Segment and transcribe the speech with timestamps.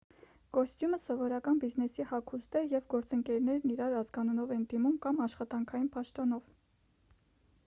[0.57, 6.53] կոստյումը սովորական բիզնեսի հագուստ է և գործընկերներն իրար ազգանունով են դիմում կամ աշխատանքային պաշտոնով